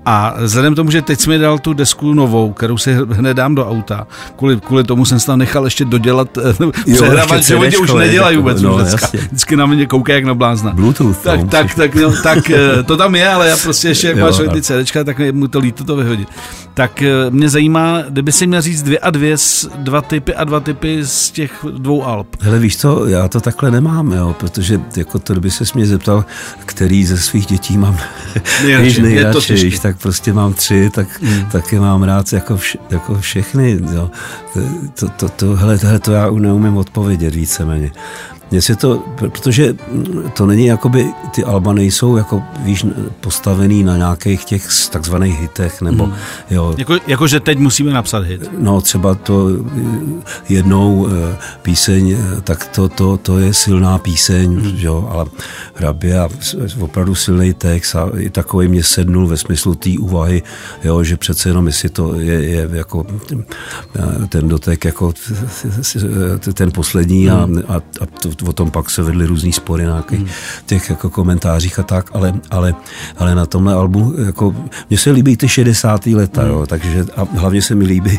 [0.06, 3.34] A vzhledem k tomu, že teď jsi mi dal tu desku novou, kterou si hned
[3.34, 6.28] dám do auta, kvůli, kvůli tomu jsem se tam nechal ještě dodělat,
[6.94, 9.08] přehrávat, že oni už nedělají vůbec no, už dneska.
[9.12, 10.70] Vždycky na mě koukají jak na blázna.
[10.70, 14.06] Bluetooth, Tak, no, tak, tak, no, tak eh, to tam je, ale já prostě ještě,
[14.06, 16.28] jak Jo, máš ty CDčka, tak mu to líto to vyhodit.
[16.74, 19.36] Tak eh, mě zajímá, kdyby si měl říct dvě a dvě,
[19.78, 22.26] dva typy a dva typy z těch dvou alb.
[22.40, 26.24] Hele, víš co, já to takhle nemám, jo, protože jako to, kdyby se mě zeptal,
[26.66, 27.96] který ze svých dětí mám
[28.64, 29.64] Nejradši, víš, je to nejradši, těžké.
[29.64, 31.46] víš, tak prostě mám tři, tak, hmm.
[31.52, 34.10] tak je mám rád jako, vš, jako všechny, jo.
[34.94, 37.90] To, to, to, hele, hele, to já neumím odpovědět víceméně.
[38.50, 39.74] Mně se to, protože
[40.32, 42.86] to není jakoby, ty alba nejsou jako, víš,
[43.20, 46.14] postavený na nějakých těch takzvaných hitech, nebo, hmm.
[46.50, 48.50] jo, Jako, jako, že teď musíme napsat hit.
[48.58, 54.60] No třeba to eh, jednou eh, píseň, eh, tak to, to, to je silná píseň,
[54.60, 54.72] hmm.
[54.76, 55.26] jo, ale
[55.74, 56.28] hrabě a
[56.80, 60.42] opravdu silný text a i takový mě sednul ve smyslu té úvahy,
[60.84, 63.06] jo, že přece jenom jestli to je, je jako
[64.28, 65.12] ten dotek jako
[66.54, 70.32] ten poslední a, a, a to, o tom pak se vedly různý spory na nějakých
[70.66, 72.74] těch jako komentářích a tak, ale, ale,
[73.16, 74.54] ale na tomhle albu jako,
[74.90, 76.06] mně se líbí ty 60.
[76.06, 78.18] leta, jo, takže a hlavně se mi líbí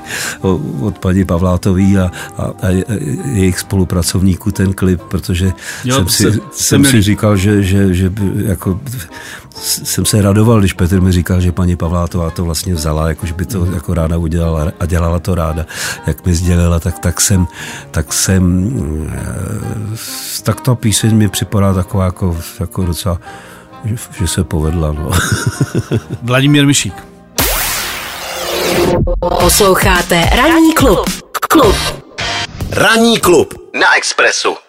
[0.82, 2.86] od paní Pavlátový a, a, a je-
[3.34, 7.94] jejich spolupracovníků ten klip, protože Jo, jsem si, se- se jsem si říkal, že, že,
[7.94, 8.12] že
[8.46, 8.80] jako
[9.62, 13.34] jsem se radoval, když Petr mi říkal, že paní Pavlátová to vlastně vzala, jako že
[13.34, 15.66] by to jako ráda udělala a dělala to ráda.
[16.08, 17.48] Jak mi sdělila, tak, tak jsem,
[17.92, 18.72] tak jsem,
[19.14, 23.20] eh, tak ta píseň mi připadá taková jako, jako docela,
[23.86, 24.92] že, že se povedla.
[24.92, 25.12] No.
[26.22, 26.94] Vladimír Mišík.
[29.40, 31.10] Posloucháte Ranní klub.
[31.50, 31.76] Klub.
[32.72, 34.65] Ranní klub na Expressu.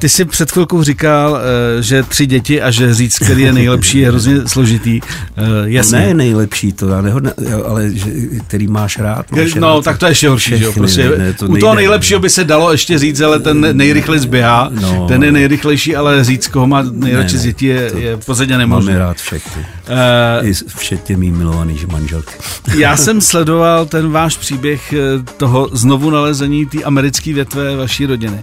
[0.00, 1.38] Ty jsi před chvilkou říkal,
[1.78, 5.00] eh, že tři děti a že říct, který je nejlepší, je hrozně složitý.
[5.36, 5.98] Eh, Jasně.
[5.98, 7.32] Ne nejlepší, to já nehodne,
[7.66, 8.04] ale že,
[8.46, 9.32] který máš rád.
[9.32, 10.72] Máš No, rád tak to je ještě horší, že jo?
[10.72, 14.20] Prostě, ne, ne, to u toho nejlepšího by se dalo ještě říct, ale ten nejrychleji
[14.20, 15.06] zběhá, No.
[15.08, 18.18] ten je nejrychlejší, ale říct, koho má nejradši Ne, z dětí, je, je
[18.50, 18.98] je nemožné.
[18.98, 19.66] rád všechny.
[19.88, 22.32] Eh, I včetně mý milovaný manželky.
[22.76, 24.94] Já jsem sledoval ten váš příběh
[25.36, 28.42] toho znovu nalezení té americké větve vaší rodiny.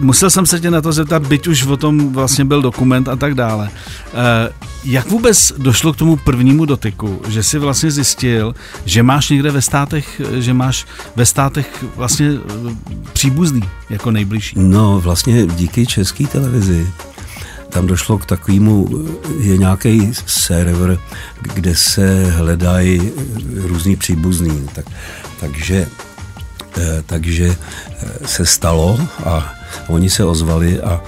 [0.00, 3.16] Musel jsem se tě na to zeptat, byť už o tom vlastně byl dokument a
[3.16, 3.70] tak dále.
[4.14, 4.52] Eh,
[4.84, 9.62] Jak vůbec došlo k tomu prvnímu dotyku, že si vlastně zjistil, že máš někde ve
[9.62, 12.74] státech, eh, že máš ve státech vlastně eh,
[13.12, 14.54] příbuzný jako nejbližší?
[14.58, 16.86] No, vlastně díky české televizi
[17.68, 18.88] tam došlo k takovému,
[19.38, 20.98] je nějaký server,
[21.42, 23.12] kde se hledají
[23.54, 24.68] různý příbuzný.
[24.74, 24.84] Tak,
[25.40, 25.86] takže,
[27.06, 29.54] takže eh, se stalo a
[29.88, 31.00] oni se ozvali a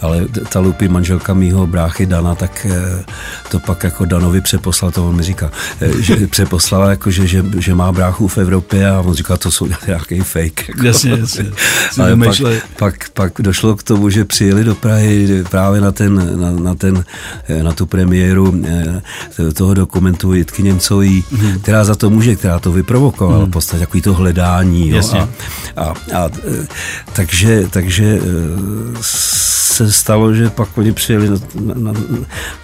[0.00, 3.04] ale ta Lupy, manželka mýho bráchy Dana, tak eh,
[3.50, 7.44] to pak jako Danovi přeposlal, to on mi říká, eh, že přeposlala jako, že, že,
[7.58, 10.68] že má bráchu v Evropě a on říká, to jsou nějaký fake.
[10.68, 10.86] Jako.
[10.86, 11.44] Jasně, jasně.
[12.02, 12.36] Ale pak,
[12.78, 17.04] pak, pak došlo k tomu, že přijeli do Prahy právě na, ten, na, na, ten,
[17.48, 21.58] eh, na tu premiéru eh, toho dokumentu Jitky Němcový, mm.
[21.58, 23.50] která za to může, která to vyprovokovala, mm.
[23.50, 24.88] v podstatě takový to hledání.
[24.88, 25.20] Jo, Jasně.
[25.20, 25.28] a,
[25.76, 26.66] a, a, eh,
[27.12, 29.47] takže, takže eh,
[29.86, 31.36] se stalo, že pak oni přijeli na,
[31.74, 31.92] na,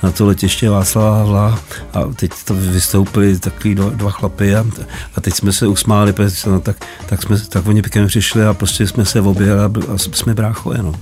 [0.03, 1.59] na to letiště Václava Havla
[1.93, 4.65] a teď to vystoupili takový dva, dva chlapy a,
[5.17, 8.55] a teď jsme se usmáli, protože, no, tak, tak, jsme, tak oni mně přišli a
[8.55, 10.79] prostě jsme se objeli a, a jsme bráchové.
[10.83, 10.93] No.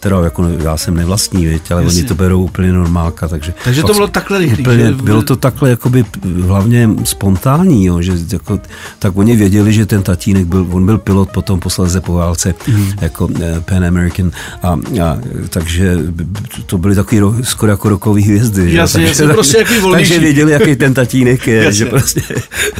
[0.00, 1.98] Teda jako já jsem nevlastní, věď, ale Jasně.
[2.00, 3.28] oni to berou úplně normálka.
[3.28, 6.04] Takže, Takže to bylo takhle rychlý, Úplně, že- bylo to takhle jakoby
[6.46, 8.60] hlavně spontánní, jo, že jako,
[8.98, 12.92] tak oni věděli, že ten tatínek byl, on byl pilot potom posledně po válce Mhm.
[13.00, 14.30] jako eh, Pan American
[14.62, 14.68] a,
[15.04, 15.18] a
[15.58, 15.96] takže
[16.66, 18.70] to byly takový ro, skoro jako rokový hvězdy.
[18.70, 18.76] že?
[18.76, 20.10] Jasně, takže, jasně, prostě jaký volnější.
[20.10, 21.72] takže věděli, jaký ten tatínek je, Jasně.
[21.72, 22.20] že prostě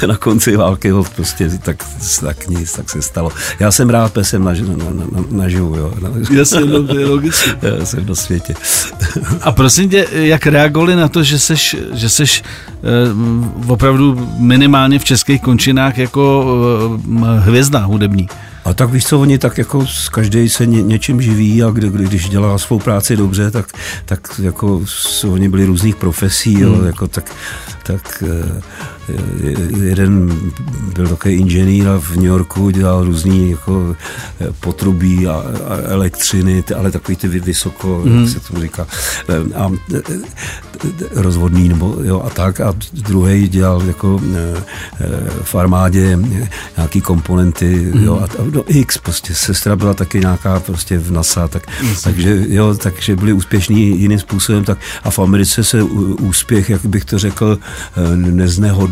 [0.07, 1.77] na konci války ho prostě tak,
[2.21, 3.31] tak nic, tak se stalo.
[3.61, 5.95] Já jsem rád pesem na, na, na, na, naživu, jo.
[6.03, 7.51] Na, Jasně, no, to je logicky.
[7.79, 8.55] já jsem do světě.
[9.43, 15.05] A prosím tě, jak reagovali na to, že seš, že seš eh, opravdu minimálně v
[15.05, 16.47] českých končinách jako
[17.27, 18.29] eh, hvězda hudební?
[18.69, 21.89] A tak víš co, oni tak jako s- každý se ně, něčím živí a kdy,
[21.89, 23.67] kdy, když dělá svou práci dobře, tak,
[24.05, 24.83] tak jako
[25.31, 27.33] oni byli různých profesí, jo, jako tak,
[27.83, 28.61] tak eh,
[29.83, 30.41] jeden
[30.95, 33.97] byl takový inženýr a v New Yorku dělal různý jako
[34.41, 35.33] eh, potrubí a,
[35.69, 38.21] a elektřiny, ale takový ty vysoko, mm.
[38.21, 38.87] jak se to říká,
[39.29, 39.71] eh, a
[41.11, 44.21] rozvodný nebo jo, a tak a druhý dělal jako
[45.43, 46.19] v armádě
[46.77, 48.05] nějaký komponenty mm.
[48.05, 51.63] jo, a, a no, X prostě, sestra byla taky nějaká prostě v NASA, tak,
[52.03, 57.05] takže jo, takže byli úspěšní jiným způsobem, tak a v Americe se úspěch, jak bych
[57.05, 57.59] to řekl,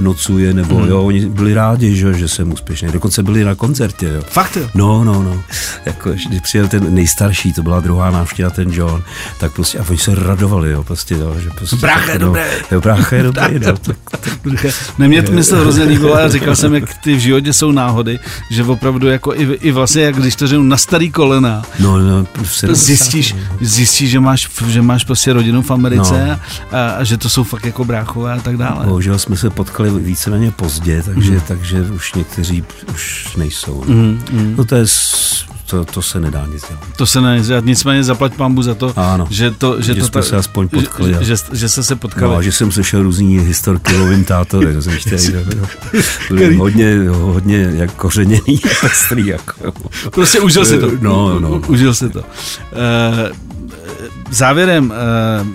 [0.07, 0.89] neznehodnocuje, nebo mm.
[0.89, 4.23] jo, oni byli rádi, že, že jsem úspěšný, dokonce byli na koncertě, jo.
[4.29, 4.69] Fakt jo?
[4.75, 5.43] No, no, no,
[5.87, 9.03] jako, když přijel ten nejstarší, to byla druhá návštěva, ten John,
[9.41, 11.77] tak prostě, a oni se radovali, jo, prostě, jo, že prostě.
[11.77, 12.51] Brácha je no, dobré.
[12.71, 13.97] Jo, brácha je dobré, no, tak,
[14.99, 18.19] Ne, mě to myslel hrozně líbilo a říkal jsem, jak ty v životě jsou náhody,
[18.51, 22.27] že opravdu jako i, i vlastně, jak když to na starý kolena, no, no,
[22.73, 26.27] zjistíš, zjistíš, že máš, že máš prostě rodinu v Americe
[26.73, 26.79] no.
[26.79, 28.87] a, a, že to jsou fakt jako bráchové a tak dále.
[28.87, 31.41] Bohužel jsme se potkali víceméně pozdě, takže, mm.
[31.41, 33.85] takže už někteří už nejsou.
[33.89, 34.55] No, mm, mm.
[34.57, 34.87] no to je
[35.67, 36.85] to, to se nedá nic dělat.
[36.97, 40.01] To se nedá nic dělat, nicméně zaplať pambu za to, ano, že to, že, že
[40.01, 41.15] to jsme ta, se aspoň potkali.
[41.15, 42.33] Že, že, že jste se potkali.
[42.33, 45.19] No, a že jsem slyšel různý historky o tátory, to jsem chtěl,
[46.29, 49.27] byli hodně, hodně jak kořeněný, pestrý.
[49.27, 49.73] Jako.
[50.11, 50.91] Prostě užil si to.
[51.01, 51.63] No, no.
[51.69, 52.19] Užil si to.
[52.19, 52.25] Uh,
[54.31, 54.93] závěrem,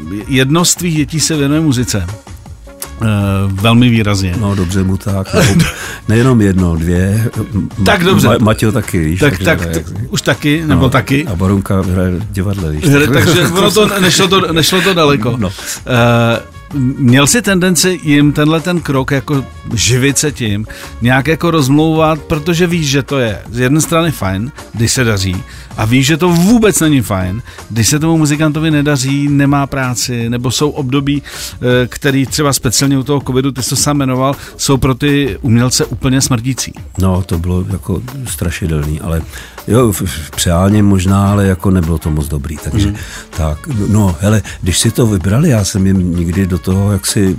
[0.10, 2.08] uh, jedno z tvých dětí se věnuje muzice.
[3.02, 4.36] Uh, velmi výrazně.
[4.40, 5.34] No dobře mu tak.
[5.34, 5.66] Nebo,
[6.08, 7.30] nejenom jedno, dvě.
[7.86, 8.28] Tak dobře.
[8.28, 9.20] Ma, Matěl taky, víš.
[9.20, 11.28] Tak, tak, tak už taky, nebo no, taky.
[11.28, 12.86] A Barunka hraje divadle, víš.
[12.86, 15.36] Hra, takže ono to, nešlo, to, nešlo to daleko.
[15.38, 15.48] No.
[15.48, 15.54] Uh,
[16.74, 20.68] měl jsi tendenci jim tenhle ten krok jako živit se tím,
[21.02, 25.44] nějak jako rozmlouvat, protože víš, že to je z jedné strany fajn, když se daří,
[25.78, 30.52] a víš, že to vůbec není fajn, když se tomu muzikantovi nedaří, nemá práci, nebo
[30.52, 34.78] jsou období, eh, který třeba speciálně u toho covidu, ty jsi to sám jmenoval, jsou
[34.78, 36.74] pro ty umělce úplně smrtící.
[36.98, 39.22] No, to bylo jako strašidelný, ale
[39.68, 39.94] jo,
[40.36, 42.96] přeálně možná, ale jako nebylo to moc dobrý, takže mm.
[43.30, 47.38] tak, no, hele, když si to vybrali, já jsem jim nikdy do toho, jak si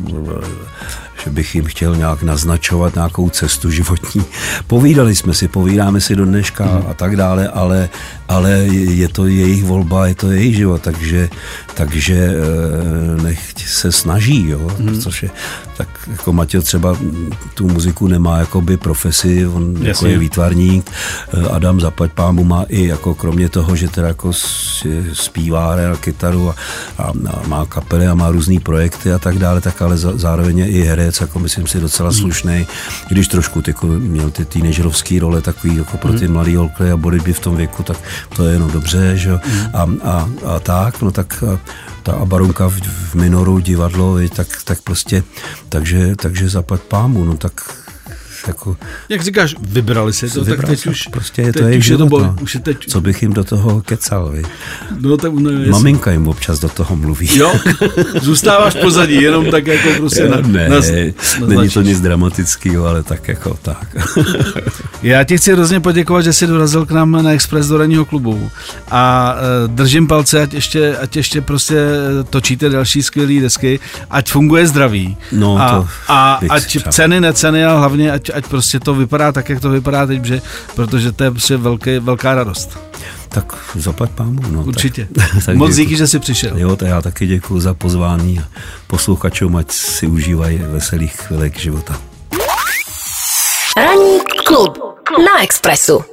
[1.24, 4.24] že bych jim chtěl nějak naznačovat nějakou cestu životní.
[4.66, 6.84] Povídali jsme si, povídáme si do dneška mm.
[6.90, 7.88] a tak dále, ale,
[8.28, 11.28] ale je to jejich volba, je to jejich život, takže,
[11.74, 14.86] takže eh, nech se snaží, jo, mm.
[14.86, 15.30] protože
[15.76, 16.96] tak jako Matěj třeba
[17.54, 19.88] tu muziku nemá jakoby profesi, on Jasně.
[19.88, 20.90] jako je výtvarník,
[21.34, 24.32] eh, Adam Zaplať pámu má i jako kromě toho, že teda jako
[25.12, 26.54] zpívá, hraje kytaru a,
[26.98, 30.68] a, a má kapely a má různé projekty a tak dále, tak ale zároveň je
[30.68, 32.18] i herec, jako myslím si docela hmm.
[32.18, 32.66] slušný,
[33.08, 36.34] když trošku tyko, měl ty teenagerovské role takový jako pro ty hmm.
[36.34, 37.96] mladý holky a by v tom věku, tak
[38.36, 39.70] to je jenom dobře, že hmm.
[39.74, 41.58] a, a, a, tak, no tak a,
[42.02, 45.22] ta Abarunka v, v minoru divadlo, tak, tak prostě,
[45.68, 47.52] takže, takže zapad pámu, no tak
[48.46, 48.76] jako...
[49.08, 51.06] Jak říkáš, vybrali si to, tak teď už...
[51.06, 52.36] Prostě je to jejich život, to no.
[52.40, 52.86] už je teď...
[52.88, 54.42] Co bych jim do toho kecal, vy?
[55.00, 57.38] No, tak, no, Maminka jim občas do toho mluví.
[57.38, 57.54] Jo,
[58.20, 60.76] zůstáváš pozadí, jenom tak jako prostě na, ne, na,
[61.40, 63.96] na není to nic dramatického, ale tak jako tak.
[65.02, 68.50] Já ti chci hrozně poděkovat, že jsi dorazil k nám na Express do ranního klubu
[68.90, 71.76] a uh, držím palce, ať ještě, ať ještě prostě
[72.30, 75.16] točíte další skvělé desky, ať funguje zdraví.
[75.32, 79.48] No, a, to a ať ceny, neceny a hlavně ať, ať prostě to vypadá tak,
[79.48, 80.42] jak to vypadá teď, že,
[80.74, 82.78] protože to je prostě velké, velká radost.
[83.28, 84.40] Tak zaplať pámu.
[84.50, 85.08] No, Určitě.
[85.14, 86.58] Tak, tak Moc díky, že jsi přišel.
[86.58, 88.44] Jo, tak já taky děkuji za pozvání a
[88.86, 92.00] posluchačům, ať si užívají veselých chvilek života.
[93.76, 96.11] Ranní klub na Expressu.